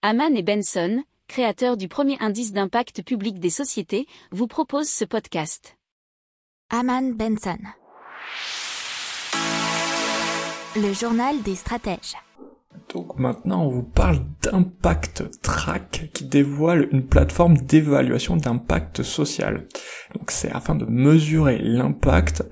Haman 0.00 0.36
et 0.36 0.44
Benson, 0.44 1.02
créateurs 1.26 1.76
du 1.76 1.88
premier 1.88 2.16
indice 2.20 2.52
d'impact 2.52 3.02
public 3.02 3.40
des 3.40 3.50
sociétés, 3.50 4.06
vous 4.30 4.46
proposent 4.46 4.88
ce 4.88 5.04
podcast. 5.04 5.76
Haman 6.70 7.14
Benson. 7.14 7.58
Le 10.76 10.92
journal 10.92 11.42
des 11.42 11.56
stratèges. 11.56 12.14
Donc 12.94 13.18
maintenant, 13.18 13.64
on 13.64 13.70
vous 13.70 13.82
parle 13.82 14.24
d'Impact 14.40 15.42
Track 15.42 16.10
qui 16.14 16.26
dévoile 16.26 16.88
une 16.92 17.04
plateforme 17.04 17.56
d'évaluation 17.56 18.36
d'impact 18.36 19.02
social. 19.02 19.66
Donc 20.14 20.30
c'est 20.30 20.52
afin 20.52 20.76
de 20.76 20.84
mesurer 20.84 21.58
l'impact 21.58 22.44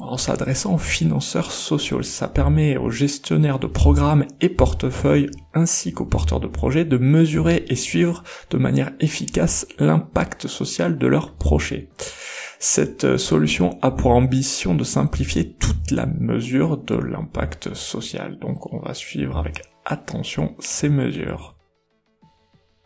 en 0.00 0.16
s'adressant 0.16 0.74
aux 0.74 0.78
financeurs 0.78 1.50
sociaux. 1.50 2.02
Ça 2.02 2.28
permet 2.28 2.76
aux 2.76 2.90
gestionnaires 2.90 3.58
de 3.58 3.66
programmes 3.66 4.26
et 4.40 4.48
portefeuilles 4.48 5.30
ainsi 5.54 5.92
qu'aux 5.92 6.04
porteurs 6.04 6.40
de 6.40 6.46
projets 6.46 6.84
de 6.84 6.98
mesurer 6.98 7.64
et 7.68 7.76
suivre 7.76 8.22
de 8.50 8.58
manière 8.58 8.92
efficace 9.00 9.66
l'impact 9.78 10.46
social 10.46 10.98
de 10.98 11.06
leurs 11.06 11.32
projets. 11.32 11.88
Cette 12.60 13.04
euh, 13.04 13.18
solution 13.18 13.78
a 13.82 13.92
pour 13.92 14.10
ambition 14.10 14.74
de 14.74 14.82
simplifier 14.82 15.52
toute 15.52 15.92
la 15.92 16.06
mesure 16.06 16.76
de 16.76 16.96
l'impact 16.96 17.74
social. 17.74 18.38
Donc 18.38 18.72
on 18.72 18.80
va 18.80 18.94
suivre 18.94 19.36
avec 19.36 19.62
attention 19.84 20.56
ces 20.58 20.88
mesures. 20.88 21.57